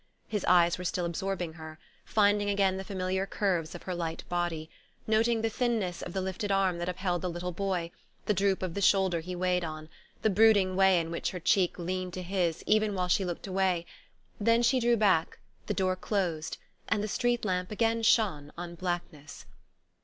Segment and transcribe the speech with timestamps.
[0.27, 4.67] His eyes were still absorbing her, finding again the familiar curves of her light body,
[5.05, 7.91] noting the thinness of the lifted arm that upheld the little boy,
[8.25, 9.89] the droop of the shoulder he weighed on,
[10.23, 13.85] the brooding way in which her cheek leaned to his even while she looked away;
[14.39, 15.37] then she drew back,
[15.67, 16.57] the door closed,
[16.89, 19.45] and the street lamp again shone on blankness.